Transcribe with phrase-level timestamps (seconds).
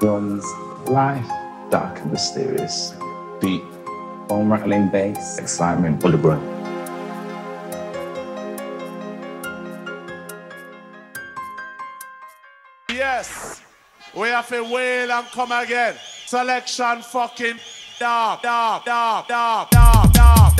[0.00, 0.46] Drums,
[0.86, 1.28] life,
[1.68, 2.94] dark and mysterious.
[3.38, 3.62] Beat,
[4.28, 6.42] bone rattling bass, excitement, all the brunt.
[12.88, 13.60] Yes,
[14.16, 15.96] we have to wail and come again.
[16.24, 17.60] Selection fucking
[17.98, 20.56] dog, dog, dog, dog, dog, dog,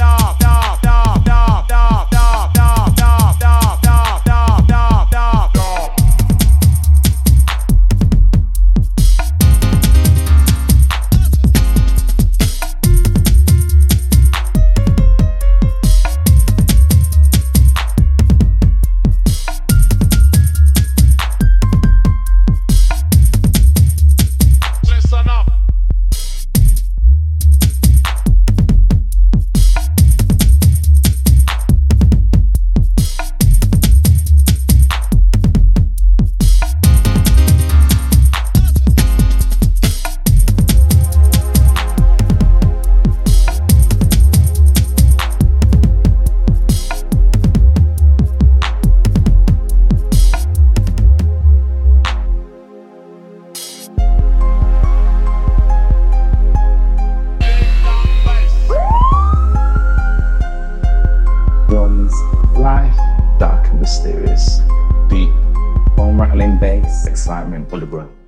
[63.98, 64.60] there is
[65.08, 65.30] deep,
[65.96, 68.19] bone rattling bass, excitement, all the breath.